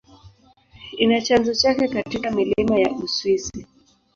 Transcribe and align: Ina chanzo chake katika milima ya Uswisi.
Ina 0.97 1.21
chanzo 1.21 1.53
chake 1.53 1.87
katika 1.87 2.31
milima 2.31 2.79
ya 2.79 2.91
Uswisi. 2.91 3.67